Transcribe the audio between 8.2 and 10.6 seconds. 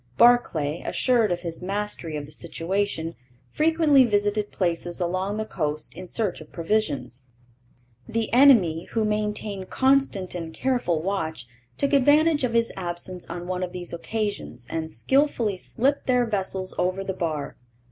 enemy, who maintained constant and